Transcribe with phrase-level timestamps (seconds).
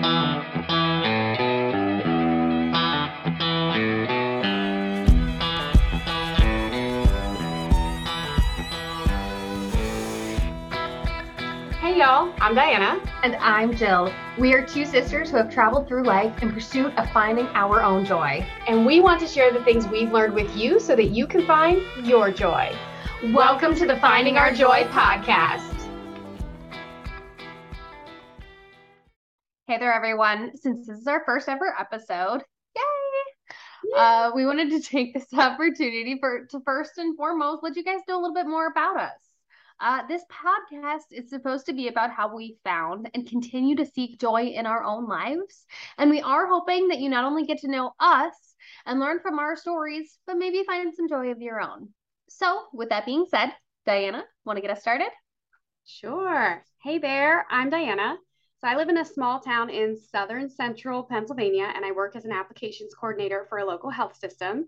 [0.00, 0.06] Hey
[11.98, 12.98] y'all, I'm Diana.
[13.22, 14.10] And I'm Jill.
[14.38, 18.06] We are two sisters who have traveled through life in pursuit of finding our own
[18.06, 18.46] joy.
[18.66, 21.44] And we want to share the things we've learned with you so that you can
[21.46, 22.74] find your joy.
[23.34, 25.69] Welcome to the Finding Our Joy podcast.
[29.70, 30.50] Hey there, everyone.
[30.56, 32.42] Since this is our first ever episode,
[32.74, 33.94] yay!
[33.96, 38.00] Uh, we wanted to take this opportunity for to first and foremost let you guys
[38.08, 39.20] know a little bit more about us.
[39.78, 44.18] Uh, this podcast is supposed to be about how we found and continue to seek
[44.18, 45.64] joy in our own lives.
[45.98, 48.34] And we are hoping that you not only get to know us
[48.86, 51.90] and learn from our stories, but maybe find some joy of your own.
[52.28, 53.52] So, with that being said,
[53.86, 55.10] Diana, want to get us started?
[55.86, 56.60] Sure.
[56.82, 58.16] Hey there, I'm Diana.
[58.60, 62.26] So I live in a small town in southern central Pennsylvania, and I work as
[62.26, 64.66] an applications coordinator for a local health system.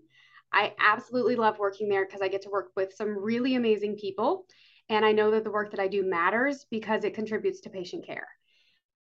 [0.51, 4.47] I absolutely love working there because I get to work with some really amazing people.
[4.89, 8.03] And I know that the work that I do matters because it contributes to patient
[8.03, 8.27] care.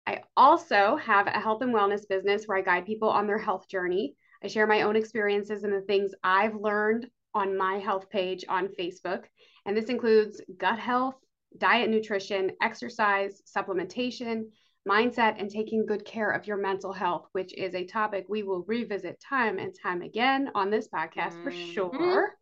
[0.06, 3.68] I also have a health and wellness business where I guide people on their health
[3.68, 4.16] journey.
[4.42, 8.70] I share my own experiences and the things I've learned on my health page on
[8.80, 9.26] Facebook.
[9.66, 11.16] And this includes gut health,
[11.58, 14.46] diet, nutrition, exercise, supplementation,
[14.88, 18.64] mindset, and taking good care of your mental health, which is a topic we will
[18.68, 21.44] revisit time and time again on this podcast mm-hmm.
[21.44, 22.34] for sure.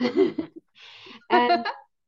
[1.30, 1.66] and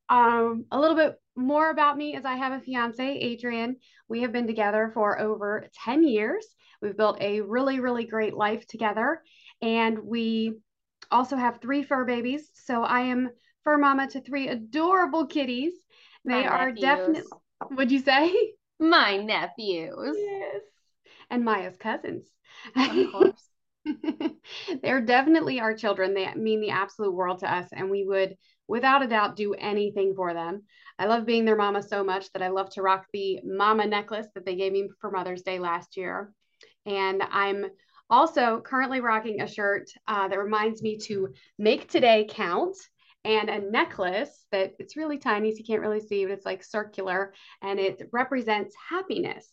[0.08, 3.77] um, a little bit more about me is I have a fiance, Adrian.
[4.08, 6.46] We have been together for over 10 years.
[6.80, 9.22] We've built a really, really great life together.
[9.62, 10.55] And we
[11.10, 12.50] also have three fur babies.
[12.55, 13.30] So I am
[13.64, 15.72] fur mama to three adorable kitties.
[16.24, 17.22] They My are definitely,
[17.70, 18.34] would you say?
[18.78, 20.17] My nephews.
[20.19, 20.62] Yes.
[21.30, 22.27] And Maya's cousins.
[22.77, 23.50] Of course.
[24.83, 26.14] They're definitely our children.
[26.14, 27.69] They mean the absolute world to us.
[27.72, 28.36] And we would
[28.67, 30.62] without a doubt do anything for them.
[30.98, 34.27] I love being their mama so much that I love to rock the mama necklace
[34.35, 36.33] that they gave me for Mother's Day last year.
[36.86, 37.67] And I'm
[38.08, 42.77] also currently rocking a shirt uh, that reminds me to make today count
[43.24, 46.62] and a necklace that it's really tiny, so you can't really see, but it's like
[46.62, 49.48] circular and it represents happiness.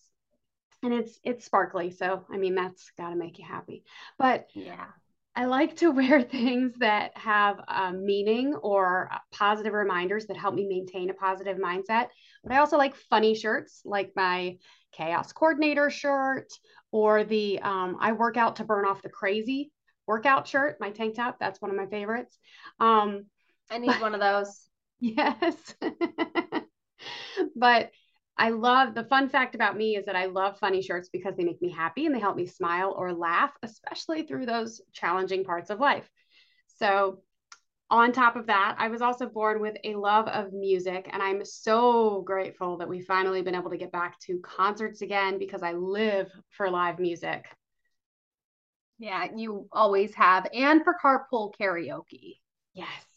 [0.84, 3.84] And it's it's sparkly, so I mean that's got to make you happy.
[4.18, 4.88] But yeah,
[5.36, 10.68] I like to wear things that have a meaning or positive reminders that help me
[10.68, 12.08] maintain a positive mindset.
[12.44, 14.58] But I also like funny shirts, like my
[14.92, 16.48] chaos coordinator shirt
[16.92, 19.72] or the um, I work out to burn off the crazy
[20.08, 21.38] workout shirt, my tank top.
[21.40, 22.38] That's one of my favorites.
[22.80, 23.26] Um,
[23.72, 24.68] I need one of those.
[25.04, 25.74] Yes.
[27.56, 27.90] but
[28.38, 31.44] I love the fun fact about me is that I love funny shirts because they
[31.44, 35.72] make me happy and they help me smile or laugh, especially through those challenging parts
[35.72, 36.08] of life.
[36.78, 37.24] So,
[37.90, 41.44] on top of that, I was also born with a love of music, and I'm
[41.44, 45.74] so grateful that we've finally been able to get back to concerts again because I
[45.74, 47.48] live for live music.
[48.98, 52.38] Yeah, you always have, and for carpool karaoke.
[52.74, 53.11] Yes.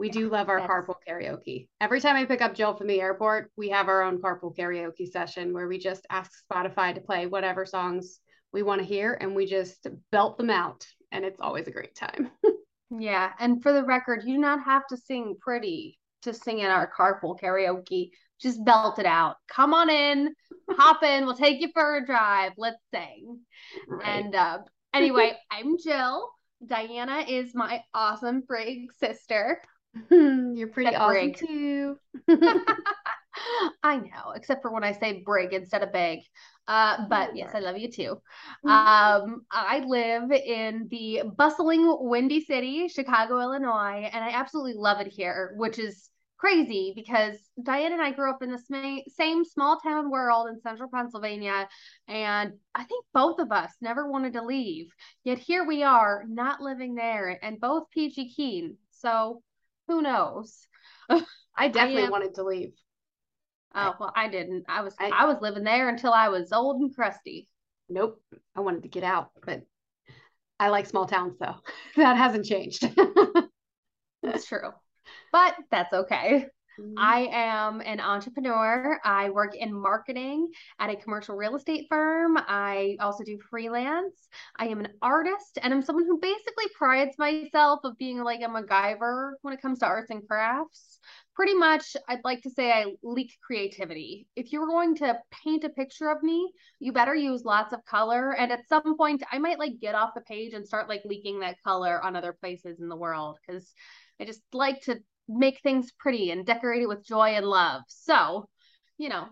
[0.00, 1.68] We yeah, do love our carpool karaoke.
[1.78, 5.06] Every time I pick up Jill from the airport, we have our own carpool karaoke
[5.06, 8.18] session where we just ask Spotify to play whatever songs
[8.50, 10.86] we want to hear and we just belt them out.
[11.12, 12.30] And it's always a great time.
[12.98, 13.32] yeah.
[13.38, 16.90] And for the record, you do not have to sing pretty to sing in our
[16.90, 18.08] carpool karaoke.
[18.40, 19.36] Just belt it out.
[19.48, 20.34] Come on in,
[20.70, 21.26] hop in.
[21.26, 22.52] We'll take you for a drive.
[22.56, 23.40] Let's sing.
[23.86, 24.08] Right.
[24.08, 24.58] And uh,
[24.94, 26.26] anyway, I'm Jill.
[26.66, 29.60] Diana is my awesome brig sister.
[30.10, 31.36] You're pretty awesome brig.
[31.36, 31.98] too.
[33.82, 36.20] I know, except for when I say brig instead of big.
[36.68, 38.20] Uh, but yes, I love you too.
[38.64, 45.08] Um, I live in the bustling Windy City, Chicago, Illinois, and I absolutely love it
[45.08, 50.10] here, which is crazy because Diane and I grew up in the same small town
[50.10, 51.68] world in central Pennsylvania.
[52.08, 54.90] And I think both of us never wanted to leave.
[55.24, 58.76] Yet here we are, not living there, and both PG keen.
[58.90, 59.42] So
[59.90, 60.68] who knows?
[61.56, 62.72] I definitely I wanted to leave.
[63.74, 64.64] Oh well, I didn't.
[64.68, 67.48] I was I, I was living there until I was old and crusty.
[67.88, 68.22] Nope,
[68.54, 69.62] I wanted to get out, but
[70.60, 71.56] I like small towns though.
[71.96, 72.88] that hasn't changed.
[74.22, 74.70] That's true,
[75.32, 76.46] but that's okay.
[76.80, 76.94] Mm-hmm.
[76.98, 78.98] I am an entrepreneur.
[79.04, 80.48] I work in marketing
[80.78, 82.38] at a commercial real estate firm.
[82.38, 84.28] I also do freelance.
[84.58, 88.48] I am an artist and I'm someone who basically prides myself of being like a
[88.48, 90.98] MacGyver when it comes to arts and crafts.
[91.34, 94.26] Pretty much, I'd like to say I leak creativity.
[94.36, 98.34] If you're going to paint a picture of me, you better use lots of color.
[98.36, 101.40] And at some point, I might like get off the page and start like leaking
[101.40, 103.72] that color on other places in the world because
[104.20, 105.00] I just like to
[105.30, 107.82] make things pretty and decorate it with joy and love.
[107.88, 108.48] So,
[108.98, 109.26] you know,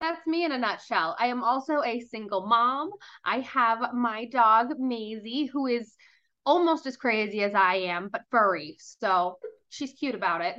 [0.00, 1.16] that's me in a nutshell.
[1.18, 2.90] I am also a single mom.
[3.24, 5.94] I have my dog, Maisie, who is
[6.44, 8.76] almost as crazy as I am, but furry.
[8.78, 9.38] So
[9.68, 10.56] she's cute about it.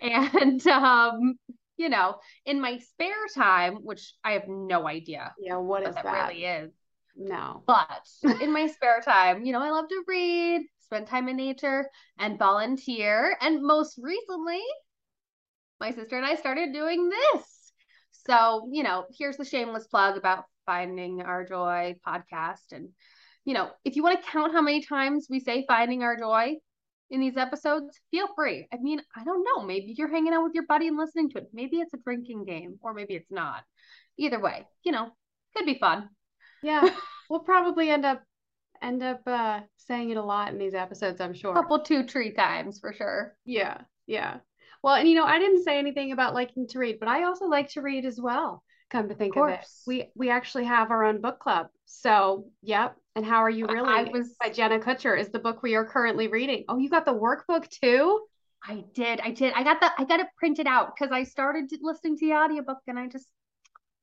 [0.02, 1.34] And, um,
[1.76, 5.34] you know, in my spare time, which I have no idea.
[5.38, 6.72] Yeah, what is that, that really is.
[7.16, 7.62] No.
[7.66, 8.06] But
[8.40, 11.88] in my spare time, you know, I love to read, spend time in nature,
[12.18, 13.36] and volunteer.
[13.40, 14.62] And most recently,
[15.80, 17.72] my sister and I started doing this.
[18.26, 22.72] So, you know, here's the shameless plug about Finding Our Joy podcast.
[22.72, 22.88] And,
[23.44, 26.54] you know, if you want to count how many times we say Finding Our Joy
[27.10, 28.66] in these episodes, feel free.
[28.72, 29.64] I mean, I don't know.
[29.64, 31.48] Maybe you're hanging out with your buddy and listening to it.
[31.52, 33.62] Maybe it's a drinking game, or maybe it's not.
[34.16, 35.10] Either way, you know,
[35.54, 36.08] could be fun.
[36.62, 36.88] Yeah.
[37.28, 38.22] we'll probably end up
[38.84, 41.52] end up uh, saying it a lot in these episodes, I'm sure.
[41.52, 43.36] A couple two tree times for sure.
[43.44, 44.38] Yeah, yeah.
[44.82, 47.46] Well, and you know, I didn't say anything about liking to read, but I also
[47.46, 48.62] like to read as well.
[48.90, 51.68] Come to think of, of it, we we actually have our own book club.
[51.86, 52.96] So, yep.
[53.16, 53.88] And how are you really?
[53.88, 56.64] I was by Jenna Kutcher is the book we are currently reading.
[56.68, 58.20] Oh, you got the workbook too?
[58.66, 59.20] I did.
[59.20, 59.52] I did.
[59.54, 62.78] I got the I got it printed out because I started listening to the audiobook
[62.86, 63.28] and I just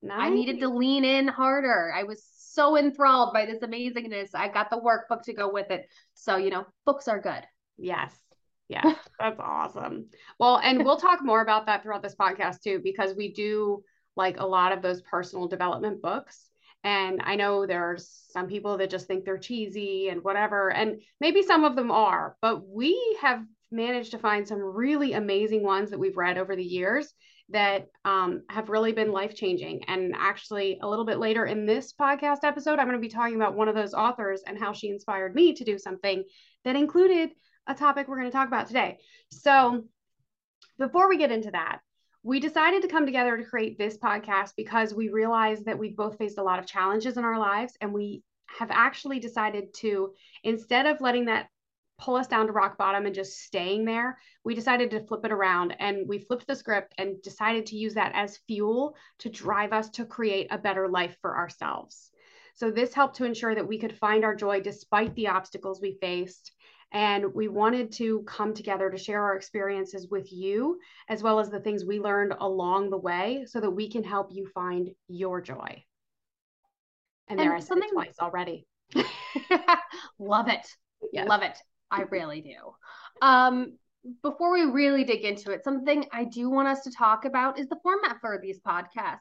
[0.02, 0.18] nice.
[0.20, 1.94] I needed to lean in harder.
[1.96, 2.24] I was
[2.62, 4.30] so enthralled by this amazingness.
[4.36, 5.90] I got the workbook to go with it.
[6.14, 7.42] So, you know, books are good.
[7.78, 8.16] Yes.
[8.70, 10.10] Yeah, that's awesome.
[10.40, 13.84] Well, and we'll talk more about that throughout this podcast too, because we do
[14.16, 16.50] like a lot of those personal development books.
[16.84, 20.72] And I know there's some people that just think they're cheesy and whatever.
[20.72, 25.64] And maybe some of them are, but we have managed to find some really amazing
[25.64, 27.14] ones that we've read over the years
[27.52, 29.84] that um, have really been life changing.
[29.88, 33.36] And actually, a little bit later in this podcast episode, I'm going to be talking
[33.36, 36.24] about one of those authors and how she inspired me to do something
[36.64, 37.32] that included
[37.68, 39.00] a topic we're going to talk about today.
[39.30, 39.84] So,
[40.78, 41.80] before we get into that,
[42.24, 46.18] we decided to come together to create this podcast because we realized that we've both
[46.18, 48.24] faced a lot of challenges in our lives and we
[48.60, 50.12] have actually decided to
[50.44, 51.48] instead of letting that
[52.02, 55.32] pull us down to rock bottom and just staying there, we decided to flip it
[55.32, 59.72] around and we flipped the script and decided to use that as fuel to drive
[59.72, 62.12] us to create a better life for ourselves.
[62.56, 65.98] So, this helped to ensure that we could find our joy despite the obstacles we
[66.02, 66.52] faced.
[66.94, 70.78] And we wanted to come together to share our experiences with you,
[71.08, 74.34] as well as the things we learned along the way, so that we can help
[74.34, 75.86] you find your joy.
[77.30, 77.88] And, and there I said something...
[77.88, 78.68] it twice already.
[80.20, 80.68] Love it.
[81.14, 81.30] Yes.
[81.30, 81.58] Love it.
[81.92, 82.74] I really do.
[83.22, 83.78] Um,
[84.24, 87.68] before we really dig into it, something I do want us to talk about is
[87.68, 89.20] the format for these podcasts.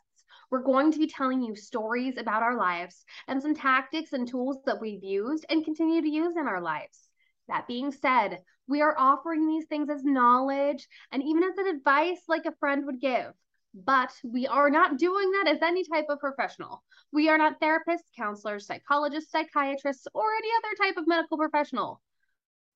[0.51, 4.59] We're going to be telling you stories about our lives and some tactics and tools
[4.67, 7.09] that we've used and continue to use in our lives.
[7.49, 12.23] That being said, we are offering these things as knowledge and even as an advice
[12.29, 13.33] like a friend would give.
[13.75, 16.83] But we are not doing that as any type of professional.
[17.13, 22.01] We are not therapists, counselors, psychologists, psychiatrists, or any other type of medical professional.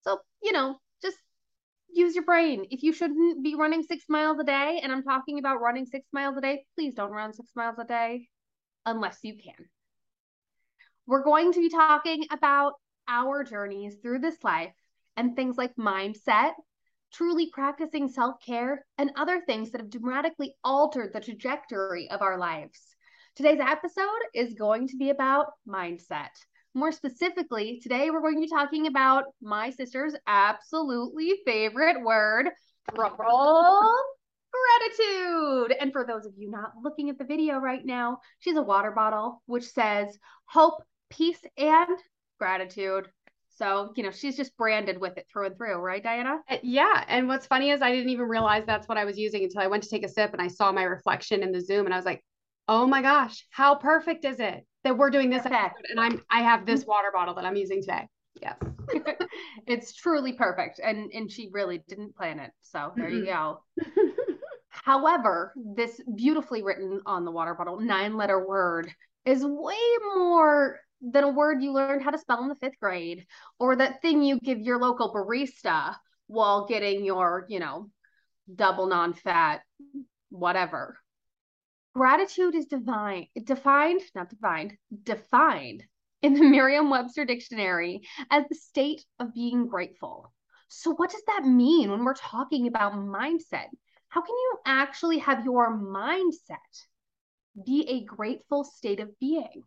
[0.05, 1.17] So, you know, just
[1.93, 2.67] use your brain.
[2.71, 6.07] If you shouldn't be running six miles a day, and I'm talking about running six
[6.13, 8.29] miles a day, please don't run six miles a day
[8.85, 9.67] unless you can.
[11.07, 12.75] We're going to be talking about
[13.09, 14.75] our journeys through this life
[15.17, 16.53] and things like mindset,
[17.13, 22.39] truly practicing self care, and other things that have dramatically altered the trajectory of our
[22.39, 22.81] lives.
[23.37, 26.31] Today's episode is going to be about mindset.
[26.77, 32.49] More specifically, today we're going to be talking about my sister's absolutely favorite word,
[34.53, 35.77] gratitude.
[35.81, 38.91] And for those of you not looking at the video right now, she's a water
[38.91, 41.97] bottle which says hope, peace, and
[42.41, 43.07] gratitude.
[43.51, 46.39] So, you know, she's just branded with it through and through, right, Diana?
[46.51, 47.05] Uh, yeah.
[47.07, 49.69] And what's funny is I didn't even realize that's what I was using until I
[49.69, 51.99] went to take a sip and I saw my reflection in the Zoom and I
[51.99, 52.25] was like,
[52.69, 54.67] oh my gosh, how perfect is it?
[54.85, 58.07] that we're doing this and I'm I have this water bottle that I'm using today.
[58.41, 58.57] Yes.
[59.67, 60.79] it's truly perfect.
[60.79, 62.51] And and she really didn't plan it.
[62.63, 63.17] So there mm-hmm.
[63.17, 63.63] you go.
[64.69, 68.93] However, this beautifully written on the water bottle nine letter word
[69.25, 69.75] is way
[70.15, 73.27] more than a word you learned how to spell in the fifth grade
[73.59, 75.95] or that thing you give your local barista
[76.27, 77.89] while getting your, you know,
[78.55, 79.63] double non fat,
[80.31, 80.99] whatever.
[81.95, 85.85] Gratitude is divine, defined, not defined, defined
[86.23, 90.33] in the Merriam Webster Dictionary as the state of being grateful.
[90.69, 93.69] So, what does that mean when we're talking about mindset?
[94.09, 96.57] How can you actually have your mindset
[97.65, 99.63] be a grateful state of being?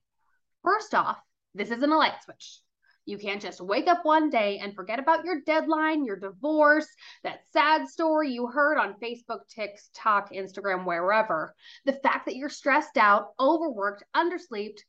[0.64, 1.20] First off,
[1.54, 2.60] this isn't a light switch.
[3.08, 6.88] You can't just wake up one day and forget about your deadline, your divorce,
[7.24, 11.56] that sad story you heard on Facebook, TikTok, Instagram, wherever.
[11.86, 14.80] The fact that you're stressed out, overworked, underslept,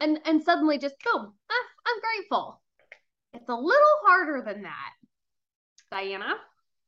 [0.00, 2.62] and, and suddenly just boom, ah, I'm grateful.
[3.34, 4.92] It's a little harder than that.
[5.90, 6.36] Diana?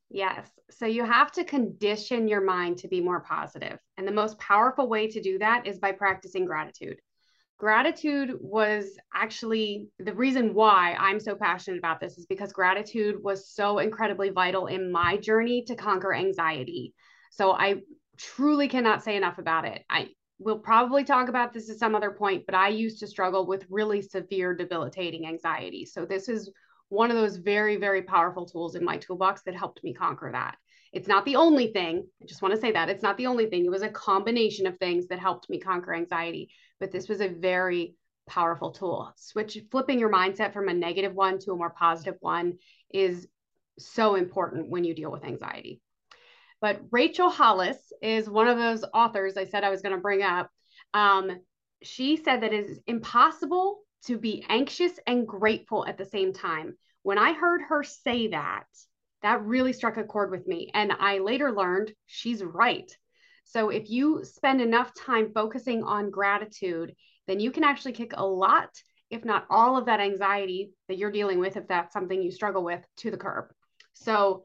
[0.09, 0.49] Yes.
[0.71, 3.77] So you have to condition your mind to be more positive.
[3.97, 6.97] And the most powerful way to do that is by practicing gratitude
[7.59, 13.49] gratitude was actually the reason why I'm so passionate about this is because gratitude was
[13.49, 16.93] so incredibly vital in my journey to conquer anxiety.
[17.31, 17.81] So I
[18.17, 19.83] truly cannot say enough about it.
[19.89, 20.07] I
[20.39, 23.65] will probably talk about this at some other point, but I used to struggle with
[23.69, 25.85] really severe debilitating anxiety.
[25.85, 26.49] So this is
[26.87, 30.55] one of those very very powerful tools in my toolbox that helped me conquer that.
[30.93, 32.07] It's not the only thing.
[32.21, 33.65] I just want to say that it's not the only thing.
[33.65, 36.49] It was a combination of things that helped me conquer anxiety
[36.79, 37.95] but this was a very
[38.27, 39.11] powerful tool.
[39.15, 42.57] Switch flipping your mindset from a negative one to a more positive one
[42.93, 43.27] is
[43.77, 45.81] so important when you deal with anxiety.
[46.61, 50.21] But Rachel Hollis is one of those authors I said I was going to bring
[50.21, 50.49] up.
[50.93, 51.39] Um,
[51.81, 56.77] she said that it is impossible to be anxious and grateful at the same time.
[57.03, 58.65] When I heard her say that,
[59.21, 60.71] that really struck a chord with me.
[60.73, 62.91] And I later learned she's right.
[63.49, 66.93] So if you spend enough time focusing on gratitude,
[67.25, 68.69] then you can actually kick a lot,
[69.09, 72.63] if not all of that anxiety that you're dealing with, if that's something you struggle
[72.63, 73.45] with, to the curb.
[73.93, 74.43] So,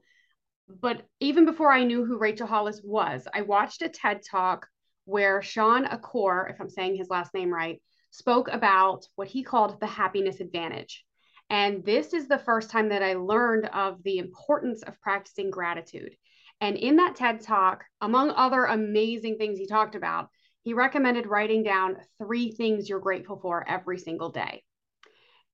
[0.81, 4.67] but even before I knew who Rachel Hollis was, I watched a TED talk
[5.05, 9.79] where Shawn Achor, if I'm saying his last name right, spoke about what he called
[9.81, 11.05] the happiness advantage.
[11.51, 16.17] And this is the first time that I learned of the importance of practicing gratitude.
[16.65, 20.31] And in that TED talk, among other amazing things he talked about,
[20.63, 24.63] he recommended writing down three things you're grateful for every single day.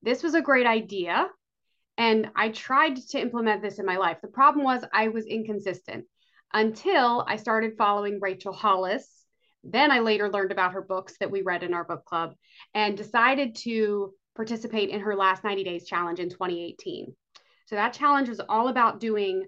[0.02, 1.26] This was a great idea.
[1.98, 4.18] And I tried to implement this in my life.
[4.22, 6.04] The problem was I was inconsistent
[6.52, 9.26] until I started following Rachel Hollis.
[9.64, 12.34] Then I later learned about her books that we read in our book club
[12.72, 17.12] and decided to participate in her last 90 days challenge in 2018.
[17.66, 19.44] So that challenge was all about doing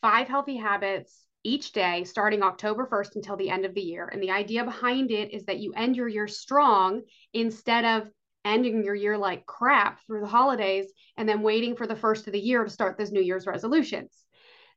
[0.00, 4.08] five healthy habits each day starting October 1st until the end of the year.
[4.12, 8.10] And the idea behind it is that you end your year strong instead of
[8.44, 10.86] ending your year like crap through the holidays
[11.16, 14.24] and then waiting for the first of the year to start those New Year's resolutions.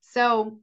[0.01, 0.59] So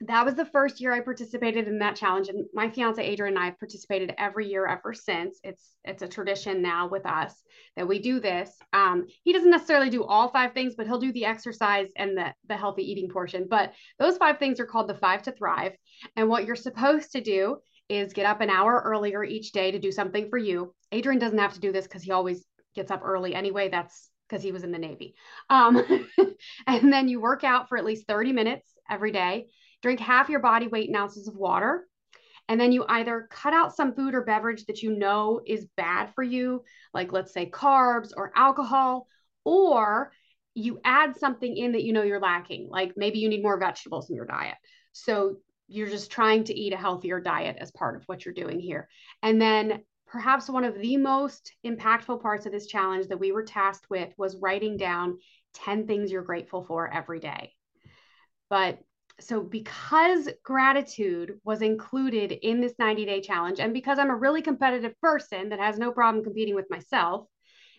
[0.00, 2.28] that was the first year I participated in that challenge.
[2.28, 5.40] And my fiance Adrian and I have participated every year ever since.
[5.42, 7.34] It's it's a tradition now with us
[7.76, 8.50] that we do this.
[8.74, 12.34] Um, he doesn't necessarily do all five things, but he'll do the exercise and the,
[12.46, 13.46] the healthy eating portion.
[13.48, 15.72] But those five things are called the five to thrive.
[16.14, 17.56] And what you're supposed to do
[17.88, 20.74] is get up an hour earlier each day to do something for you.
[20.92, 23.70] Adrian doesn't have to do this because he always gets up early anyway.
[23.70, 25.14] That's because he was in the Navy.
[25.48, 25.82] Um,
[26.66, 29.46] and then you work out for at least 30 minutes every day
[29.82, 31.86] Drink half your body weight in ounces of water.
[32.48, 36.14] And then you either cut out some food or beverage that you know is bad
[36.14, 36.62] for you,
[36.94, 39.08] like let's say carbs or alcohol,
[39.44, 40.12] or
[40.54, 44.08] you add something in that you know you're lacking, like maybe you need more vegetables
[44.08, 44.56] in your diet.
[44.92, 45.36] So
[45.68, 48.88] you're just trying to eat a healthier diet as part of what you're doing here.
[49.22, 53.42] And then perhaps one of the most impactful parts of this challenge that we were
[53.42, 55.18] tasked with was writing down
[55.54, 57.52] 10 things you're grateful for every day.
[58.48, 58.78] But
[59.18, 64.42] so because gratitude was included in this 90 day challenge and because i'm a really
[64.42, 67.26] competitive person that has no problem competing with myself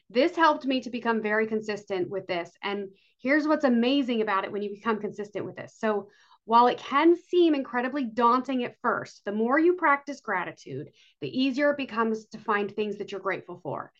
[0.09, 2.49] this helped me to become very consistent with this.
[2.63, 2.89] And
[3.21, 5.75] here's what's amazing about it when you become consistent with this.
[5.77, 6.07] So
[6.45, 10.89] while it can seem incredibly daunting at first the more you practice gratitude
[11.19, 13.91] the easier it becomes to find things that you're grateful for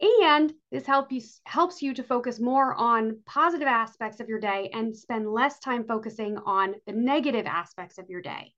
[0.00, 4.70] and this help you, helps you to focus more on positive aspects of your day
[4.72, 8.52] and spend less time focusing on the negative aspects of your day.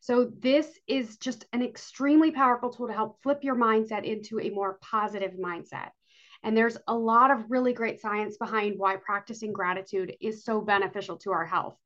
[0.00, 4.50] So, this is just an extremely powerful tool to help flip your mindset into a
[4.50, 5.90] more positive mindset.
[6.44, 11.16] And there's a lot of really great science behind why practicing gratitude is so beneficial
[11.18, 11.76] to our health.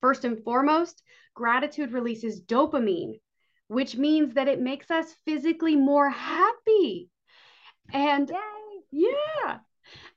[0.00, 1.02] First and foremost,
[1.34, 3.20] gratitude releases dopamine,
[3.68, 7.08] which means that it makes us physically more happy.
[7.92, 9.06] And Yay.
[9.44, 9.58] yeah.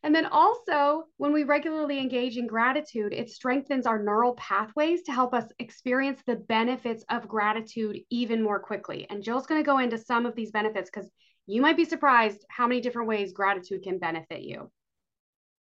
[0.03, 5.11] And then also, when we regularly engage in gratitude, it strengthens our neural pathways to
[5.11, 9.07] help us experience the benefits of gratitude even more quickly.
[9.09, 11.09] And Jill's going to go into some of these benefits because
[11.47, 14.71] you might be surprised how many different ways gratitude can benefit you.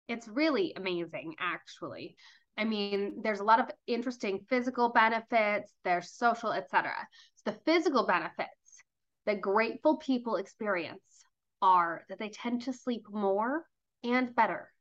[0.08, 2.16] It's really amazing, actually.
[2.58, 6.94] I mean, there's a lot of interesting physical benefits, there's social, etc.
[7.36, 8.50] So the physical benefits
[9.26, 11.17] that grateful people experience
[11.62, 13.66] are that they tend to sleep more
[14.04, 14.72] and better.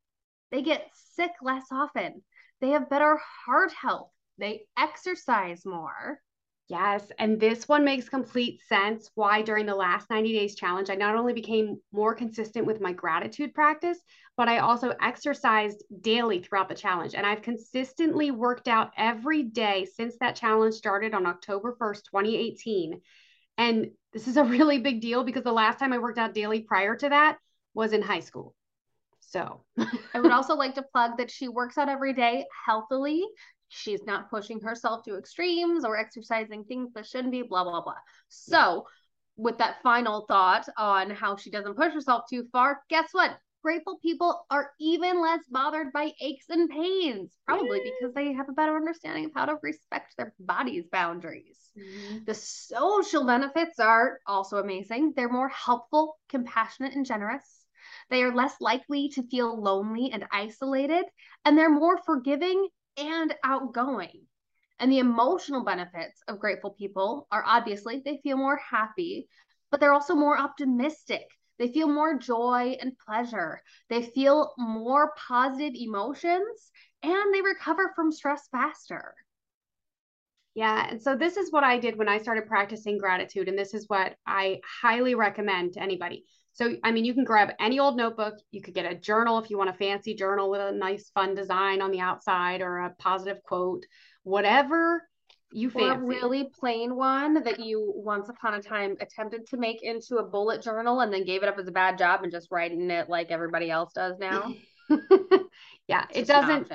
[0.51, 2.23] They get sick less often.
[2.61, 4.11] They have better heart health.
[4.39, 6.21] They exercise more.
[6.69, 7.13] Yes.
[7.19, 11.15] And this one makes complete sense why during the last 90 days challenge, I not
[11.15, 13.99] only became more consistent with my gratitude practice,
[14.37, 17.15] but I also exercised daily throughout the challenge.
[17.15, 23.01] And I've consistently worked out every day since that challenge started on October 1st, 2018.
[23.59, 26.61] And this is a really big deal because the last time I worked out daily
[26.61, 27.39] prior to that
[27.75, 28.55] was in high school.
[29.21, 29.63] So
[30.15, 33.25] I would also like to plug that she works out every day healthily.
[33.69, 37.95] She's not pushing herself to extremes or exercising things that shouldn't be, blah, blah, blah.
[38.29, 38.87] So,
[39.37, 43.37] with that final thought on how she doesn't push herself too far, guess what?
[43.67, 48.53] Grateful people are even less bothered by aches and pains, probably because they have a
[48.53, 51.59] better understanding of how to respect their body's boundaries.
[51.77, 52.19] Mm-hmm.
[52.27, 55.15] The social benefits are also amazing.
[55.17, 57.67] They're more helpful, compassionate, and generous.
[58.09, 61.07] They are less likely to feel lonely and isolated,
[61.45, 64.29] and they're more forgiving and outgoing.
[64.79, 69.29] And the emotional benefits of grateful people are obviously they feel more happy,
[69.73, 71.27] but they're also more optimistic.
[71.59, 73.63] They feel more joy and pleasure.
[73.89, 76.71] They feel more positive emotions
[77.03, 79.15] and they recover from stress faster.
[80.55, 80.87] Yeah.
[80.91, 83.49] And so this is what I did when I started practicing gratitude.
[83.49, 86.25] And this is what I highly recommend to anybody.
[86.53, 88.35] So, I mean, you can grab any old notebook.
[88.51, 91.35] You could get a journal if you want a fancy journal with a nice, fun
[91.35, 93.85] design on the outside or a positive quote,
[94.23, 95.03] whatever
[95.53, 95.87] you fancy.
[95.87, 100.17] Or a really plain one that you once upon a time attempted to make into
[100.17, 102.91] a bullet journal and then gave it up as a bad job and just writing
[102.91, 104.53] it like everybody else does now.
[105.89, 106.71] yeah, it's it doesn't.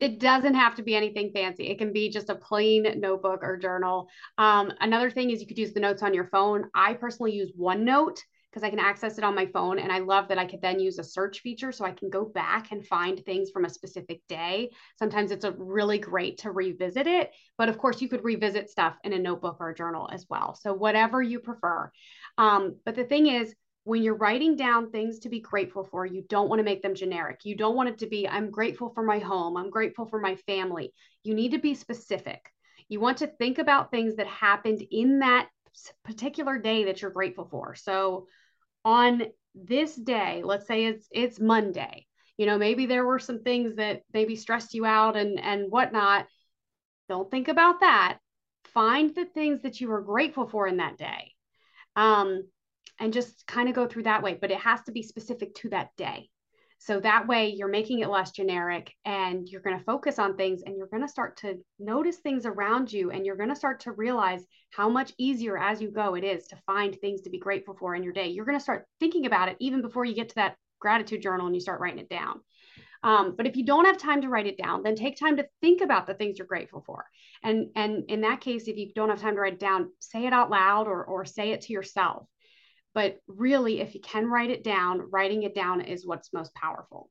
[0.00, 1.68] It doesn't have to be anything fancy.
[1.68, 4.08] It can be just a plain notebook or journal.
[4.36, 6.68] Um, another thing is you could use the notes on your phone.
[6.74, 8.18] I personally use OneNote
[8.52, 9.78] because I can access it on my phone.
[9.78, 12.26] And I love that I could then use a search feature so I can go
[12.26, 14.70] back and find things from a specific day.
[14.98, 18.94] Sometimes it's a really great to revisit it, but of course you could revisit stuff
[19.04, 20.54] in a notebook or a journal as well.
[20.54, 21.90] So whatever you prefer.
[22.36, 26.22] Um, but the thing is, when you're writing down things to be grateful for, you
[26.28, 27.40] don't want to make them generic.
[27.44, 30.36] You don't want it to be, I'm grateful for my home, I'm grateful for my
[30.36, 30.92] family.
[31.24, 32.48] You need to be specific.
[32.88, 35.48] You want to think about things that happened in that
[36.04, 37.74] particular day that you're grateful for.
[37.74, 38.26] So,
[38.84, 43.76] on this day, let's say it's it's Monday, you know, maybe there were some things
[43.76, 46.26] that maybe stressed you out and and whatnot.
[47.08, 48.18] Don't think about that.
[48.64, 51.32] Find the things that you were grateful for in that day.
[51.96, 52.44] Um,
[52.98, 55.68] and just kind of go through that way, but it has to be specific to
[55.70, 56.30] that day.
[56.84, 60.62] So that way you're making it less generic and you're going to focus on things
[60.66, 63.78] and you're going to start to notice things around you and you're going to start
[63.80, 67.38] to realize how much easier as you go it is to find things to be
[67.38, 68.30] grateful for in your day.
[68.30, 71.46] You're going to start thinking about it even before you get to that gratitude journal
[71.46, 72.40] and you start writing it down.
[73.04, 75.46] Um, but if you don't have time to write it down, then take time to
[75.60, 77.04] think about the things you're grateful for.
[77.44, 80.26] And and in that case, if you don't have time to write it down, say
[80.26, 82.26] it out loud or or say it to yourself.
[82.94, 87.08] But really, if you can write it down, writing it down is what's most powerful.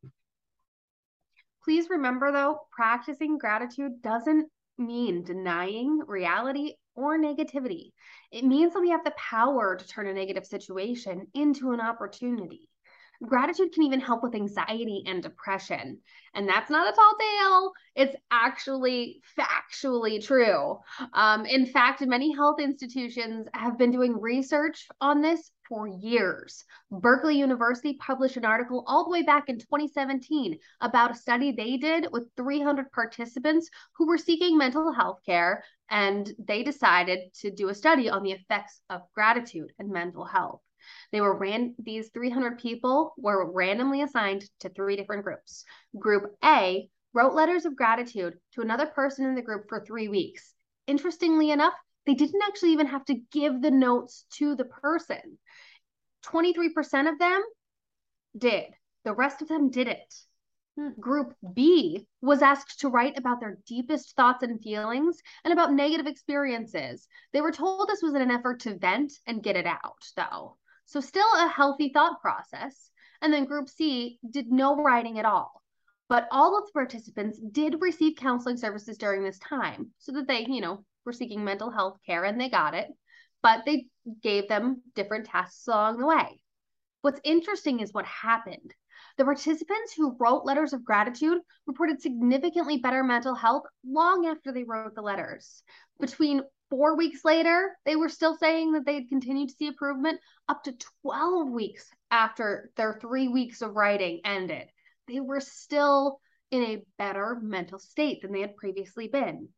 [1.63, 7.91] Please remember though, practicing gratitude doesn't mean denying reality or negativity.
[8.32, 12.67] It means that we have the power to turn a negative situation into an opportunity.
[13.24, 16.00] Gratitude can even help with anxiety and depression.
[16.34, 17.72] And that's not a tall tale.
[17.96, 20.80] It's actually factually true.
[21.13, 26.66] Um, in fact, many health institutions have been doing research on this for years.
[26.92, 31.78] Berkeley University published an article all the way back in 2017 about a study they
[31.78, 35.64] did with 300 participants who were seeking mental health care.
[35.90, 40.60] And they decided to do a study on the effects of gratitude and mental health.
[41.14, 45.64] They were ran these 300 people were randomly assigned to three different groups.
[45.98, 50.54] Group A wrote letters of gratitude to another person in the group for 3 weeks.
[50.86, 55.38] Interestingly enough, they didn't actually even have to give the notes to the person.
[56.26, 57.44] 23% of them
[58.38, 58.66] did.
[59.04, 60.14] The rest of them didn't.
[60.78, 60.90] Hmm.
[61.00, 66.08] Group B was asked to write about their deepest thoughts and feelings and about negative
[66.08, 67.08] experiences.
[67.34, 70.58] They were told this was in an effort to vent and get it out, though.
[70.86, 72.90] So, still a healthy thought process.
[73.22, 75.62] And then group C did no writing at all.
[76.10, 80.46] But all of the participants did receive counseling services during this time so that they,
[80.46, 82.88] you know, were seeking mental health care and they got it.
[83.42, 83.88] But they
[84.22, 86.42] gave them different tasks along the way.
[87.02, 88.74] What's interesting is what happened.
[89.18, 94.64] The participants who wrote letters of gratitude reported significantly better mental health long after they
[94.64, 95.64] wrote the letters.
[96.00, 100.20] Between four weeks later, they were still saying that they had continued to see improvement
[100.48, 104.70] up to 12 weeks after their three weeks of writing ended
[105.12, 106.20] they were still
[106.52, 109.50] in a better mental state than they had previously been.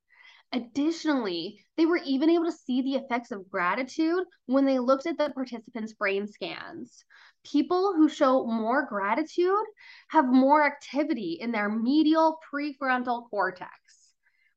[0.54, 5.18] Additionally, they were even able to see the effects of gratitude when they looked at
[5.18, 7.04] the participants' brain scans.
[7.44, 9.66] People who show more gratitude
[10.10, 13.72] have more activity in their medial prefrontal cortex,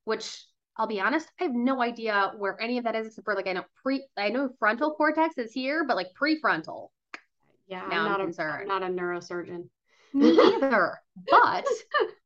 [0.04, 0.44] which
[0.76, 3.46] I'll be honest, I have no idea where any of that is except for like
[3.46, 6.88] I know pre I know frontal cortex is here, but like prefrontal.
[7.66, 8.70] Yeah, now I'm, not I'm concerned.
[8.70, 9.68] A, I'm not a neurosurgeon.
[10.12, 10.98] Neither.
[11.30, 11.66] but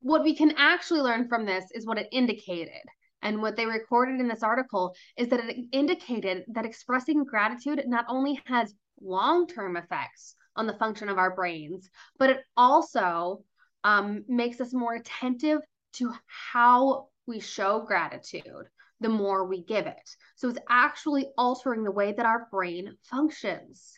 [0.01, 2.83] what we can actually learn from this is what it indicated.
[3.21, 8.05] And what they recorded in this article is that it indicated that expressing gratitude not
[8.07, 13.43] only has long term effects on the function of our brains, but it also
[13.83, 15.59] um, makes us more attentive
[15.93, 18.67] to how we show gratitude
[18.99, 20.09] the more we give it.
[20.35, 23.97] So it's actually altering the way that our brain functions.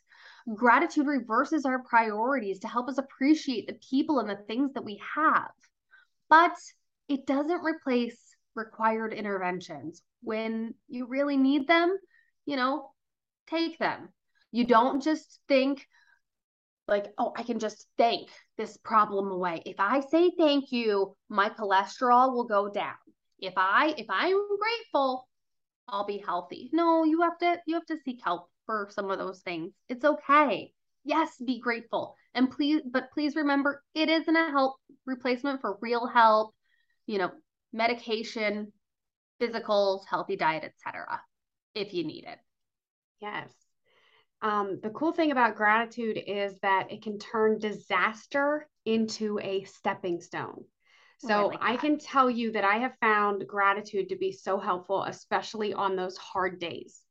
[0.55, 5.01] Gratitude reverses our priorities to help us appreciate the people and the things that we
[5.15, 5.51] have.
[6.29, 6.55] But
[7.09, 8.17] it doesn't replace
[8.55, 10.01] required interventions.
[10.21, 11.97] When you really need them,
[12.45, 12.91] you know,
[13.47, 14.09] take them.
[14.51, 15.87] You don't just think,
[16.87, 19.63] like, oh, I can just thank this problem away.
[19.65, 22.95] If I say thank you, my cholesterol will go down.
[23.39, 25.27] If I if I'm grateful,
[25.87, 26.69] I'll be healthy.
[26.73, 29.73] No, you have to you have to seek help for some of those things.
[29.89, 30.71] It's okay.
[31.03, 32.15] Yes, be grateful.
[32.33, 36.55] And please, but please remember it isn't a help replacement for real help,
[37.05, 37.31] you know,
[37.73, 38.71] medication,
[39.41, 41.21] physicals, healthy diet, etc.
[41.75, 42.39] if you need it.
[43.19, 43.49] Yes.
[44.41, 50.19] Um, the cool thing about gratitude is that it can turn disaster into a stepping
[50.19, 50.65] stone.
[51.19, 54.59] So I, like I, can tell you that I have found gratitude to be so
[54.59, 57.01] helpful, especially on those hard days.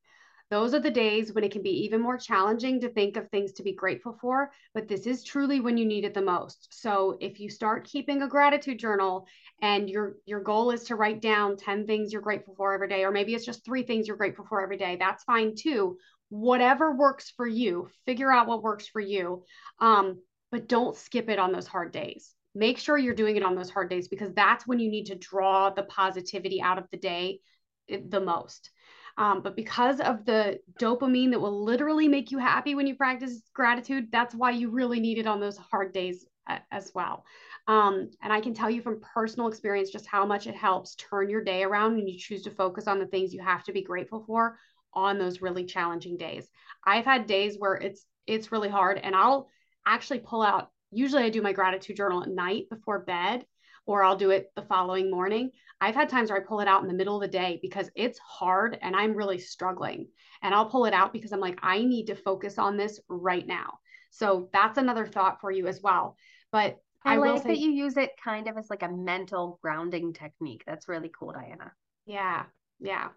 [0.52, 3.54] Those are the days when it can be even more challenging to think of things
[3.54, 6.68] to be grateful for, but this is truly when you need it the most.
[6.78, 9.26] So if you start keeping a gratitude journal
[9.62, 13.02] and your your goal is to write down 10 things you're grateful for every day
[13.02, 15.96] or maybe it's just 3 things you're grateful for every day, that's fine too.
[16.28, 19.44] Whatever works for you, figure out what works for you.
[19.78, 22.34] Um, but don't skip it on those hard days.
[22.54, 25.14] Make sure you're doing it on those hard days because that's when you need to
[25.14, 27.40] draw the positivity out of the day
[27.88, 28.68] eh, the most.
[29.18, 33.42] Um, but because of the dopamine that will literally make you happy when you practice
[33.54, 37.24] gratitude, that's why you really need it on those hard days uh, as well.
[37.68, 41.30] Um, and I can tell you from personal experience just how much it helps turn
[41.30, 43.82] your day around when you choose to focus on the things you have to be
[43.82, 44.58] grateful for
[44.94, 46.48] on those really challenging days.
[46.84, 49.48] I've had days where it's it's really hard and I'll
[49.86, 53.44] actually pull out usually I do my gratitude journal at night before bed
[53.86, 55.50] or I'll do it the following morning.
[55.82, 57.90] I've had times where I pull it out in the middle of the day because
[57.96, 60.06] it's hard and I'm really struggling.
[60.40, 63.44] And I'll pull it out because I'm like, I need to focus on this right
[63.44, 63.80] now.
[64.10, 66.16] So that's another thought for you as well.
[66.52, 69.58] But I, I like say, that you use it kind of as like a mental
[69.60, 70.62] grounding technique.
[70.68, 71.72] That's really cool, Diana.
[72.06, 72.44] Yeah.
[72.78, 73.08] Yeah.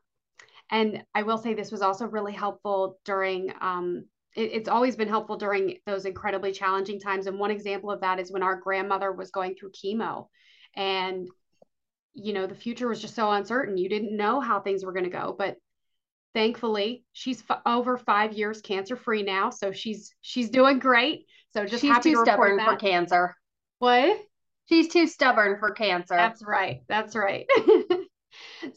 [0.71, 5.37] And I will say this was also really helpful during um, it's always been helpful
[5.37, 7.27] during those incredibly challenging times.
[7.27, 10.29] And one example of that is when our grandmother was going through chemo
[10.75, 11.29] and
[12.15, 13.77] you know the future was just so uncertain.
[13.77, 15.57] You didn't know how things were going to go but
[16.33, 21.27] thankfully she's f- over five years cancer free now so she's she's doing great.
[21.53, 23.35] So just she's too to stubborn for cancer.
[23.79, 24.19] What?
[24.67, 26.15] She's too stubborn for cancer.
[26.15, 26.81] That's right.
[26.87, 27.45] That's right.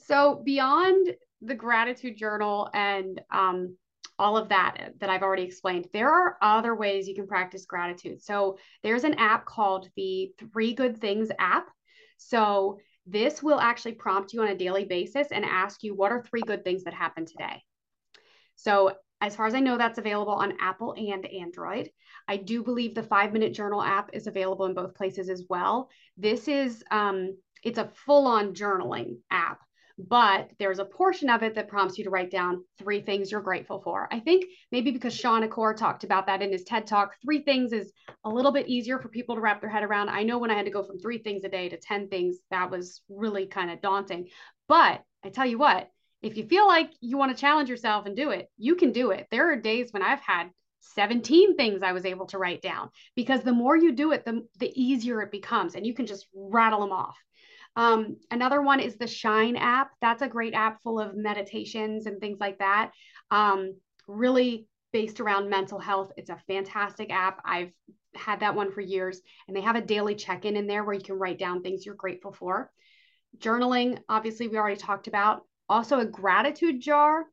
[0.04, 3.76] So beyond the gratitude journal and um,
[4.18, 5.88] all of that that I've already explained.
[5.92, 8.22] There are other ways you can practice gratitude.
[8.22, 11.68] So there's an app called the Three Good Things app.
[12.16, 16.22] So this will actually prompt you on a daily basis and ask you what are
[16.22, 17.62] three good things that happened today.
[18.56, 21.90] So as far as I know, that's available on Apple and Android.
[22.28, 25.88] I do believe the five minute journal app is available in both places as well.
[26.16, 29.60] This is um, it's a full on journaling app
[29.98, 33.40] but there's a portion of it that prompts you to write down three things you're
[33.40, 34.08] grateful for.
[34.12, 37.72] I think maybe because Shawn Achor talked about that in his TED talk, three things
[37.72, 37.92] is
[38.24, 40.08] a little bit easier for people to wrap their head around.
[40.08, 42.36] I know when I had to go from three things a day to 10 things,
[42.50, 44.28] that was really kind of daunting.
[44.68, 45.90] But I tell you what,
[46.22, 49.10] if you feel like you want to challenge yourself and do it, you can do
[49.10, 49.26] it.
[49.30, 53.42] There are days when I've had 17 things I was able to write down because
[53.42, 56.80] the more you do it, the, the easier it becomes and you can just rattle
[56.80, 57.16] them off.
[57.78, 59.92] Um, another one is the Shine app.
[60.00, 62.90] That's a great app full of meditations and things like that.
[63.30, 63.76] Um,
[64.08, 66.10] really based around mental health.
[66.16, 67.40] It's a fantastic app.
[67.44, 67.70] I've
[68.16, 70.94] had that one for years, and they have a daily check in in there where
[70.94, 72.68] you can write down things you're grateful for.
[73.38, 75.42] Journaling, obviously, we already talked about.
[75.68, 77.26] Also, a gratitude jar.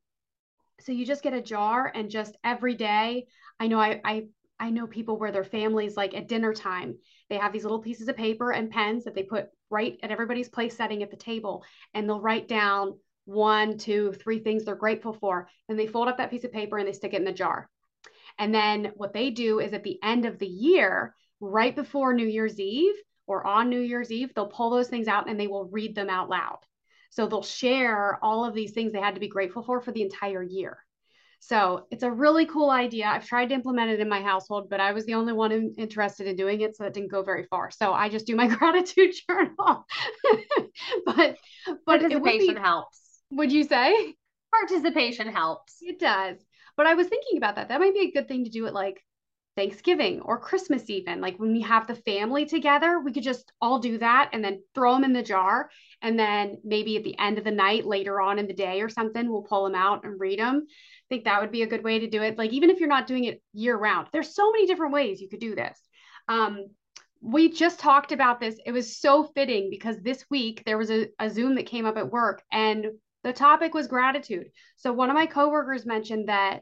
[0.82, 3.26] So you just get a jar and just every day.
[3.60, 4.26] I know I, I
[4.60, 6.98] I know people where their families like at dinner time,
[7.30, 10.50] they have these little pieces of paper and pens that they put right at everybody's
[10.50, 11.64] place setting at the table,
[11.94, 15.50] and they'll write down one, two, three things they're grateful for.
[15.68, 17.70] Then they fold up that piece of paper and they stick it in the jar.
[18.38, 22.28] And then what they do is at the end of the year, right before New
[22.28, 22.96] Year's Eve
[23.28, 26.10] or on New Year's Eve, they'll pull those things out and they will read them
[26.10, 26.60] out loud.
[27.10, 30.02] So they'll share all of these things they had to be grateful for for the
[30.02, 30.85] entire year.
[31.40, 33.06] So it's a really cool idea.
[33.06, 35.74] I've tried to implement it in my household, but I was the only one in,
[35.78, 37.72] interested in doing it, so it didn't go very far.
[37.72, 39.86] So I just do my gratitude journal.
[41.06, 41.38] but
[41.86, 43.00] but participation be, helps.
[43.32, 44.16] Would you say?
[44.52, 45.78] Participation helps.
[45.82, 46.38] It does.
[46.78, 47.70] But I was thinking about that.
[47.70, 49.02] That might be a good thing to do at like
[49.56, 51.22] Thanksgiving or Christmas, even.
[51.22, 54.62] Like when we have the family together, we could just all do that and then
[54.74, 55.70] throw them in the jar.
[56.02, 58.90] And then maybe at the end of the night, later on in the day or
[58.90, 60.68] something, we'll pull them out and read them.
[61.10, 62.38] Think that would be a good way to do it.
[62.38, 65.30] Like even if you're not doing it year round, there's so many different ways you
[65.30, 65.80] could do this.
[66.28, 66.68] Um,
[67.22, 68.58] we just talked about this.
[68.66, 71.98] It was so fitting because this week there was a, a Zoom that came up
[71.98, 72.88] at work and
[73.24, 74.48] the topic was gratitude.
[74.76, 76.62] So one of my coworkers mentioned that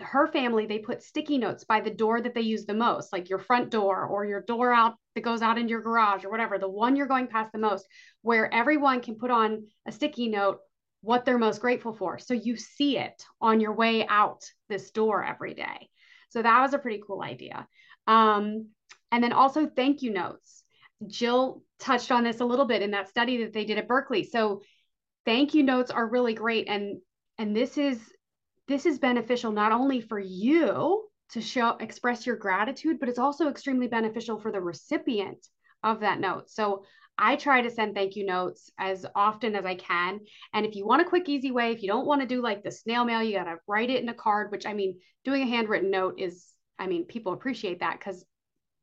[0.00, 3.30] her family they put sticky notes by the door that they use the most, like
[3.30, 6.58] your front door or your door out that goes out into your garage or whatever,
[6.58, 7.86] the one you're going past the most,
[8.20, 10.58] where everyone can put on a sticky note
[11.06, 12.18] what they're most grateful for.
[12.18, 15.88] So you see it on your way out this door every day.
[16.30, 17.66] So that was a pretty cool idea.
[18.08, 18.70] Um,
[19.12, 20.64] and then also thank you notes.
[21.06, 24.24] Jill touched on this a little bit in that study that they did at Berkeley.
[24.24, 24.62] So
[25.24, 27.00] thank you notes are really great and
[27.38, 28.00] and this is
[28.68, 33.48] this is beneficial not only for you to show express your gratitude but it's also
[33.48, 35.46] extremely beneficial for the recipient
[35.82, 36.84] of that note so
[37.18, 40.20] I try to send thank you notes as often as I can.
[40.52, 42.62] And if you want a quick, easy way, if you don't want to do like
[42.62, 45.42] the snail mail, you got to write it in a card, which I mean, doing
[45.42, 46.46] a handwritten note is,
[46.78, 48.24] I mean, people appreciate that because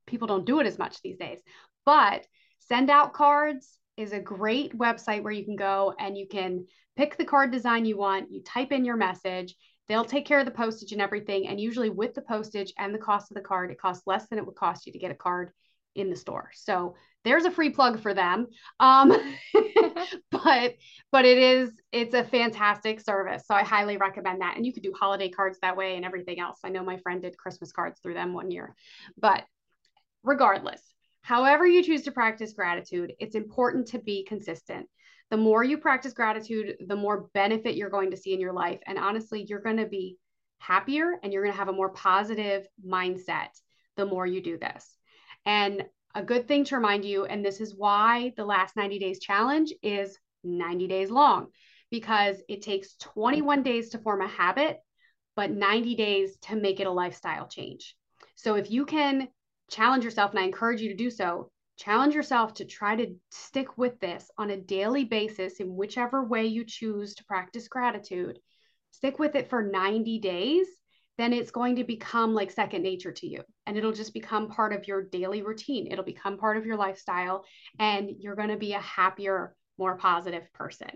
[0.07, 1.39] people don't do it as much these days.
[1.85, 2.25] But
[2.71, 3.65] SendOutCards,
[3.97, 6.65] is a great website where you can go and you can
[6.95, 8.31] pick the card design you want.
[8.31, 9.55] You type in your message.
[9.87, 11.47] They'll take care of the postage and everything.
[11.47, 14.39] And usually, with the postage and the cost of the card, it costs less than
[14.39, 15.51] it would cost you to get a card
[15.95, 16.49] in the store.
[16.53, 18.47] So there's a free plug for them.
[18.79, 19.11] Um,
[20.31, 20.75] but
[21.11, 23.43] but it is it's a fantastic service.
[23.47, 24.57] So I highly recommend that.
[24.57, 26.59] And you could do holiday cards that way and everything else.
[26.63, 28.75] I know my friend did Christmas cards through them one year.
[29.17, 29.43] But
[30.23, 30.81] regardless,
[31.23, 34.87] However, you choose to practice gratitude, it's important to be consistent.
[35.31, 38.81] The more you practice gratitude, the more benefit you're going to see in your life.
[38.85, 40.17] And honestly, you're going to be
[40.59, 43.49] happier and you're going to have a more positive mindset
[43.95, 44.92] the more you do this.
[45.45, 49.19] And a good thing to remind you, and this is why the last 90 days
[49.19, 51.47] challenge is 90 days long,
[51.89, 54.79] because it takes 21 days to form a habit,
[55.35, 57.95] but 90 days to make it a lifestyle change.
[58.35, 59.27] So if you can
[59.69, 61.49] challenge yourself, and I encourage you to do so.
[61.77, 66.45] Challenge yourself to try to stick with this on a daily basis in whichever way
[66.45, 68.37] you choose to practice gratitude.
[68.91, 70.67] Stick with it for 90 days,
[71.17, 73.43] then it's going to become like second nature to you.
[73.65, 75.91] And it'll just become part of your daily routine.
[75.91, 77.45] It'll become part of your lifestyle,
[77.79, 80.89] and you're going to be a happier, more positive person.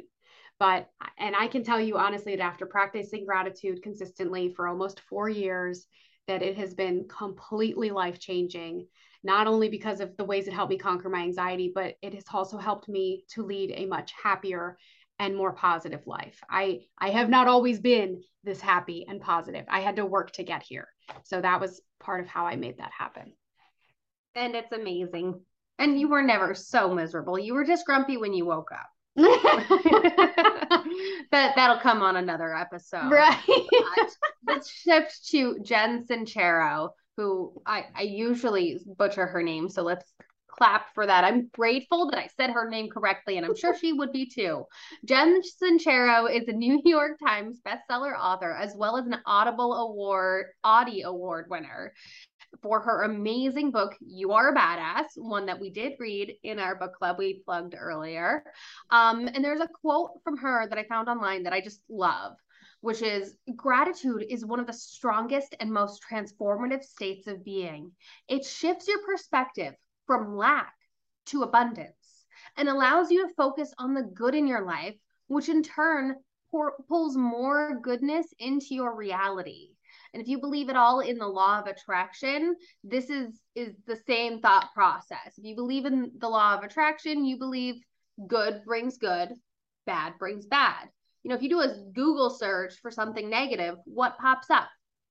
[0.60, 5.30] But, and I can tell you honestly that after practicing gratitude consistently for almost four
[5.30, 5.86] years,
[6.28, 8.88] that it has been completely life changing,
[9.24, 12.26] not only because of the ways it helped me conquer my anxiety, but it has
[12.34, 14.78] also helped me to lead a much happier
[15.20, 16.42] and more positive life.
[16.50, 19.66] I I have not always been this happy and positive.
[19.70, 20.88] I had to work to get here.
[21.24, 23.34] So that was part of how I made that happen.
[24.36, 25.42] And it's amazing.
[25.80, 27.38] And you were never so miserable.
[27.38, 28.90] You were just grumpy when you woke up.
[31.32, 33.12] but that'll come on another episode.
[33.12, 33.38] Right.
[34.48, 39.70] let's shift to Jen Sincero, who I, I usually butcher her name.
[39.70, 40.06] So let's
[40.58, 41.24] clap for that.
[41.24, 44.66] I'm grateful that I said her name correctly, and I'm sure she would be too.
[45.06, 50.48] Jen Sincero is a New York Times bestseller author, as well as an Audible Award
[50.64, 51.94] Audie Award winner
[52.64, 56.76] for her amazing book, You Are a Badass, one that we did read in our
[56.76, 58.44] book club we plugged earlier.
[58.90, 62.34] Um, and there's a quote from her that I found online that I just love.
[62.82, 67.92] which is gratitude is one of the strongest and most transformative states of being.
[68.28, 69.74] It shifts your perspective
[70.08, 70.74] from lack
[71.28, 74.96] to abundance and allows you to focus on the good in your life,
[75.28, 76.16] which in turn
[76.50, 79.70] pour, pulls more goodness into your reality.
[80.14, 84.00] And if you believe at all in the law of attraction, this is is the
[84.08, 85.38] same thought process.
[85.38, 87.76] If you believe in the law of attraction, you believe
[88.26, 89.34] good brings good,
[89.86, 90.90] bad brings bad.
[91.24, 94.70] You know, if you do a Google search for something negative, what pops up?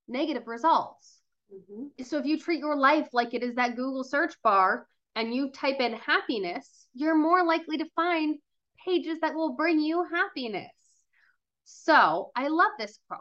[0.09, 1.16] Negative results.
[1.53, 2.03] Mm-hmm.
[2.05, 5.51] So if you treat your life like it is that Google search bar and you
[5.51, 8.39] type in happiness, you're more likely to find
[8.85, 10.71] pages that will bring you happiness.
[11.65, 13.21] So I love this quote.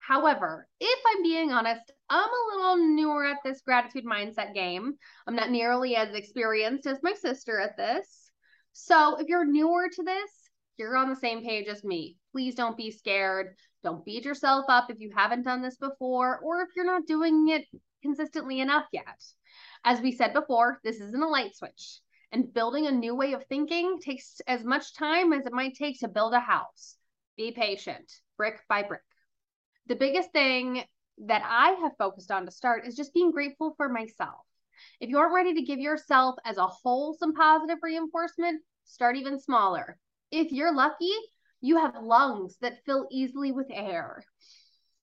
[0.00, 4.94] However, if I'm being honest, I'm a little newer at this gratitude mindset game.
[5.26, 8.30] I'm not nearly as experienced as my sister at this.
[8.72, 10.30] So if you're newer to this,
[10.76, 12.16] you're on the same page as me.
[12.32, 13.54] Please don't be scared.
[13.82, 17.48] Don't beat yourself up if you haven't done this before or if you're not doing
[17.48, 17.66] it
[18.02, 19.22] consistently enough yet.
[19.84, 22.00] As we said before, this isn't a light switch.
[22.30, 26.00] And building a new way of thinking takes as much time as it might take
[26.00, 26.96] to build a house.
[27.36, 29.02] Be patient, brick by brick.
[29.86, 30.84] The biggest thing
[31.26, 34.46] that I have focused on to start is just being grateful for myself.
[35.00, 39.38] If you aren't ready to give yourself as a whole some positive reinforcement, start even
[39.38, 39.98] smaller.
[40.30, 41.12] If you're lucky,
[41.62, 44.22] you have lungs that fill easily with air.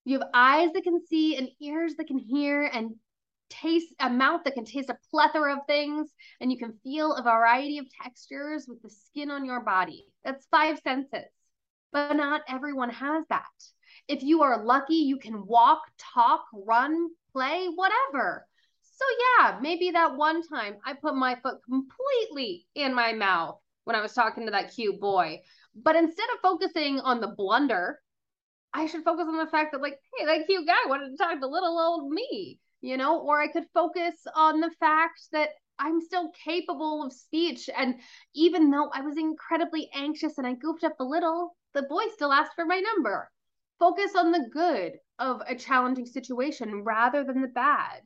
[0.05, 2.95] You have eyes that can see and ears that can hear and
[3.49, 7.23] taste a mouth that can taste a plethora of things and you can feel a
[7.23, 10.05] variety of textures with the skin on your body.
[10.23, 11.25] That's five senses.
[11.91, 13.45] But not everyone has that.
[14.07, 18.45] If you are lucky, you can walk, talk, run, play, whatever.
[18.81, 19.05] So
[19.39, 24.01] yeah, maybe that one time I put my foot completely in my mouth when I
[24.01, 25.41] was talking to that cute boy.
[25.83, 27.99] But instead of focusing on the blunder,
[28.73, 31.39] I should focus on the fact that, like, hey, that cute guy wanted to talk
[31.39, 36.01] to little old me, you know, or I could focus on the fact that I'm
[36.01, 37.69] still capable of speech.
[37.75, 37.95] And
[38.35, 42.33] even though I was incredibly anxious and I goofed up a little, the boy still
[42.33, 43.31] asked for my number.
[43.79, 48.01] Focus on the good of a challenging situation rather than the bad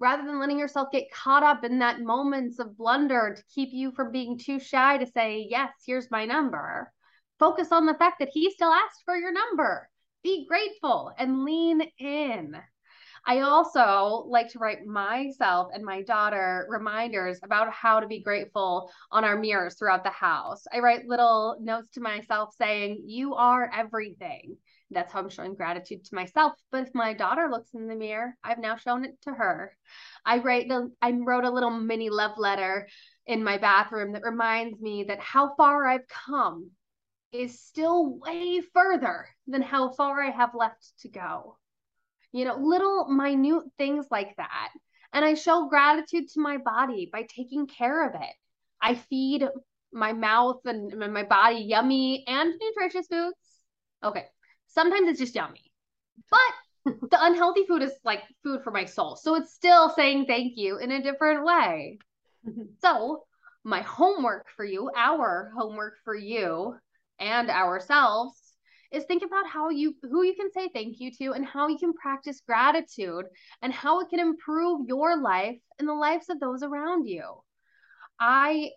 [0.00, 3.90] rather than letting yourself get caught up in that moments of blunder to keep you
[3.90, 6.92] from being too shy to say, Yes, here's my number.
[7.38, 9.88] Focus on the fact that he still asked for your number.
[10.22, 12.56] Be grateful and lean in.
[13.26, 18.90] I also like to write myself and my daughter reminders about how to be grateful
[19.10, 20.64] on our mirrors throughout the house.
[20.72, 24.56] I write little notes to myself saying, You are everything.
[24.90, 26.54] That's how I'm showing gratitude to myself.
[26.72, 29.76] But if my daughter looks in the mirror, I've now shown it to her.
[30.24, 30.70] I write
[31.02, 32.88] I wrote a little mini love letter
[33.26, 36.70] in my bathroom that reminds me that how far I've come
[37.32, 41.58] is still way further than how far I have left to go.
[42.32, 44.70] You know, little minute things like that.
[45.12, 48.34] And I show gratitude to my body by taking care of it.
[48.80, 49.46] I feed
[49.92, 53.36] my mouth and my body yummy and nutritious foods.
[54.04, 54.26] Okay,
[54.68, 55.72] Sometimes it's just yummy.
[56.30, 59.16] But the unhealthy food is like food for my soul.
[59.16, 61.98] So it's still saying thank you in a different way.
[62.80, 63.24] so,
[63.64, 66.76] my homework for you, our homework for you
[67.20, 68.40] and ourselves
[68.90, 71.78] is think about how you who you can say thank you to and how you
[71.78, 73.26] can practice gratitude
[73.60, 77.22] and how it can improve your life and the lives of those around you.
[78.18, 78.70] I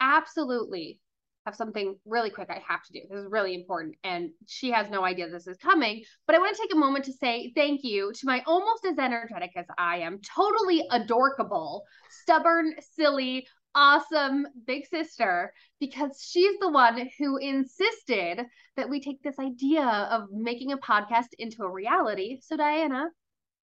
[0.00, 1.00] absolutely
[1.48, 3.00] have something really quick I have to do.
[3.08, 3.96] This is really important.
[4.04, 6.04] And she has no idea this is coming.
[6.26, 8.98] But I want to take a moment to say thank you to my almost as
[8.98, 17.08] energetic as I am, totally adorable, stubborn, silly, awesome big sister, because she's the one
[17.18, 18.44] who insisted
[18.76, 22.38] that we take this idea of making a podcast into a reality.
[22.42, 23.08] So, Diana,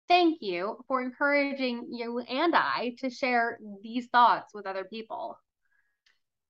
[0.07, 5.37] thank you for encouraging you and I to share these thoughts with other people.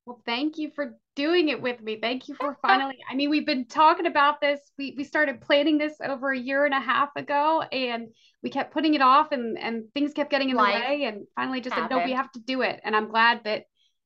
[0.06, 1.98] Well, thank you for doing it with me.
[2.02, 2.98] Thank you for finally.
[3.10, 4.60] I mean, we've been talking about this.
[4.78, 8.10] We we started planning this over a year and a half ago, and
[8.42, 11.26] we kept putting it off, and and things kept getting in Life the way, and
[11.36, 11.92] finally just happened.
[11.92, 12.82] said, no, we have to do it.
[12.84, 13.64] And I'm glad that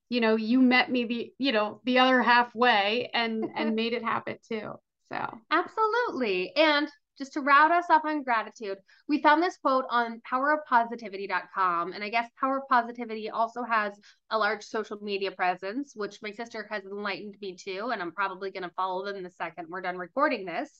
[0.08, 4.04] you know you met me the you know the other halfway and and made it
[4.04, 4.74] happen too.
[5.12, 8.78] So absolutely, and just to route us off on gratitude,
[9.08, 11.92] we found this quote on powerofpositivity.com.
[11.92, 13.98] And I guess Power of Positivity also has
[14.30, 17.88] a large social media presence, which my sister has enlightened me to.
[17.88, 20.70] And I'm probably going to follow them the second we're done recording this.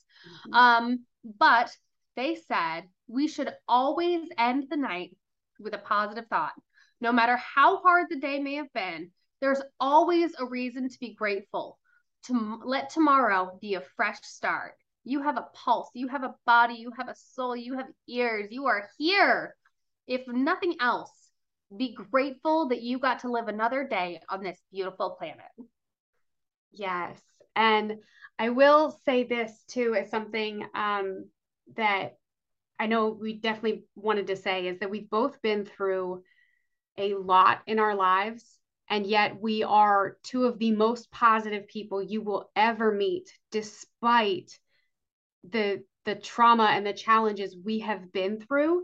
[0.47, 0.53] Mm-hmm.
[0.53, 1.05] Um,
[1.37, 1.71] but
[2.15, 5.15] they said we should always end the night
[5.59, 6.53] with a positive thought.
[7.01, 9.11] No matter how hard the day may have been,
[9.41, 11.77] there's always a reason to be grateful.
[12.25, 14.73] To let tomorrow be a fresh start
[15.03, 18.47] You have a pulse, you have a body, you have a soul, you have ears,
[18.51, 19.55] you are here.
[20.07, 21.11] If nothing else,
[21.75, 25.45] be grateful that you got to live another day on this beautiful planet.
[26.71, 27.19] Yes.
[27.55, 27.97] And
[28.37, 31.25] I will say this too as something um,
[31.75, 32.17] that
[32.79, 36.23] I know we definitely wanted to say is that we've both been through
[36.97, 38.45] a lot in our lives.
[38.89, 44.57] And yet we are two of the most positive people you will ever meet, despite
[45.47, 48.83] the the trauma and the challenges we have been through.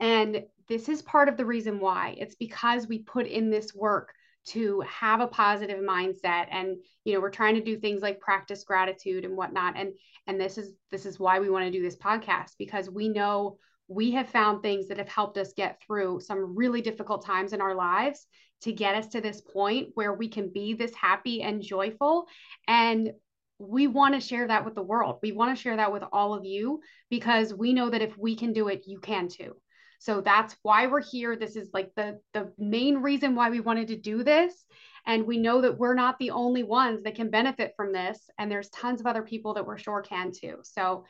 [0.00, 2.16] And this is part of the reason why.
[2.18, 4.12] It's because we put in this work
[4.46, 8.62] to have a positive mindset and you know we're trying to do things like practice
[8.62, 9.92] gratitude and whatnot and
[10.28, 13.58] and this is this is why we want to do this podcast because we know
[13.88, 17.60] we have found things that have helped us get through some really difficult times in
[17.60, 18.26] our lives
[18.60, 22.26] to get us to this point where we can be this happy and joyful
[22.68, 23.12] and
[23.58, 25.18] we want to share that with the world.
[25.22, 26.80] We want to share that with all of you
[27.10, 29.56] because we know that if we can do it, you can too.
[29.98, 31.36] So that's why we're here.
[31.36, 34.52] This is like the the main reason why we wanted to do this.
[35.06, 38.18] And we know that we're not the only ones that can benefit from this.
[38.38, 40.58] And there's tons of other people that we're sure can too.
[40.62, 41.04] So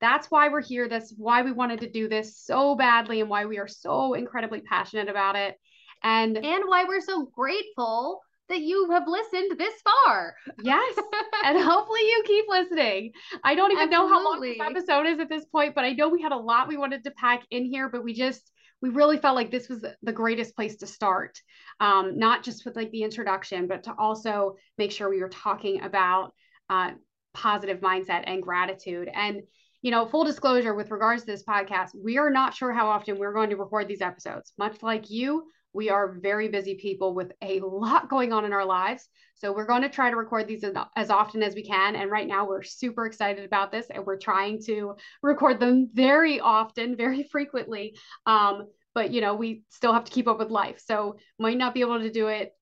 [0.00, 0.88] that's why we're here.
[0.88, 4.60] That's why we wanted to do this so badly and why we are so incredibly
[4.60, 5.56] passionate about it.
[6.02, 8.20] And and why we're so grateful
[8.50, 10.34] that you have listened this far.
[10.62, 10.98] Yes.
[11.44, 13.12] and hopefully you keep listening.
[13.42, 14.08] I don't even Absolutely.
[14.08, 16.36] know how long this episode is at this point, but I know we had a
[16.36, 19.68] lot we wanted to pack in here, but we just we really felt like this
[19.68, 21.38] was the greatest place to start.
[21.80, 25.82] Um, not just with like the introduction, but to also make sure we were talking
[25.82, 26.32] about
[26.70, 26.92] uh,
[27.34, 29.08] positive mindset and gratitude.
[29.12, 29.42] And
[29.82, 33.18] you know, full disclosure with regards to this podcast, we are not sure how often
[33.18, 34.52] we're going to record these episodes.
[34.58, 38.64] Much like you, we are very busy people with a lot going on in our
[38.64, 39.08] lives.
[39.36, 40.64] So we're going to try to record these
[40.96, 41.96] as, often as we can.
[41.96, 46.40] And right now we're super excited about this and we're trying to record them very
[46.40, 47.96] often, very frequently.
[48.26, 50.82] Um, but you know, we still have to keep up with life.
[50.84, 52.52] So might not be able to do it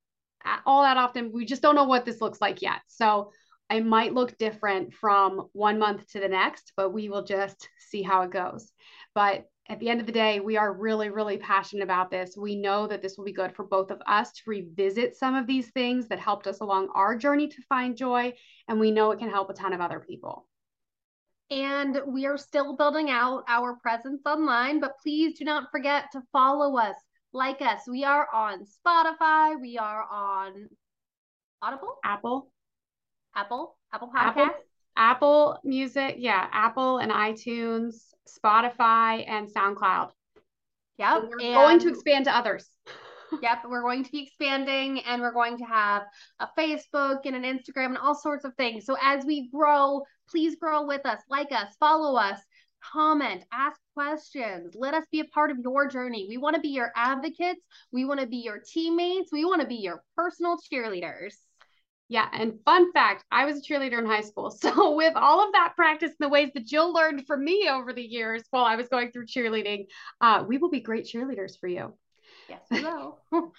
[0.67, 1.33] all that often.
[1.33, 2.81] We just don't know what this looks like yet.
[2.87, 3.33] So
[3.71, 8.03] it might look different from one month to the next, but we will just see
[8.03, 8.73] how it goes.
[9.15, 12.37] But at the end of the day, we are really, really passionate about this.
[12.37, 15.47] We know that this will be good for both of us to revisit some of
[15.47, 18.33] these things that helped us along our journey to find joy.
[18.67, 20.47] And we know it can help a ton of other people.
[21.51, 26.23] And we are still building out our presence online, but please do not forget to
[26.33, 26.97] follow us,
[27.33, 27.81] like us.
[27.87, 30.69] We are on Spotify, we are on
[31.61, 32.53] Audible, Apple,
[33.35, 34.37] Apple, Apple Podcasts.
[34.37, 34.55] Apple,
[34.99, 37.95] Apple Music, yeah, Apple and iTunes,
[38.29, 40.11] Spotify, and SoundCloud.
[40.99, 41.23] Yep.
[41.31, 42.69] we're and going to expand to others.
[43.43, 46.03] yep, we're going to be expanding and we're going to have
[46.41, 48.85] a Facebook and an Instagram and all sorts of things.
[48.85, 52.41] So as we grow, please grow with us, like us, follow us,
[52.83, 54.75] comment, ask questions.
[54.75, 56.27] Let us be a part of your journey.
[56.29, 57.61] We want to be your advocates.
[57.93, 59.31] We want to be your teammates.
[59.31, 61.35] We want to be your personal cheerleaders.
[62.11, 64.51] Yeah, and fun fact, I was a cheerleader in high school.
[64.59, 67.93] So with all of that practice and the ways that Jill learned from me over
[67.93, 69.87] the years while I was going through cheerleading,
[70.21, 71.95] uh, we will be great cheerleaders for you.
[72.49, 73.19] Yes, we will.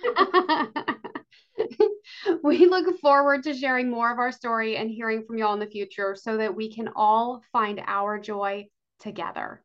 [2.44, 5.68] we look forward to sharing more of our story and hearing from y'all in the
[5.68, 8.66] future so that we can all find our joy
[9.00, 9.62] together.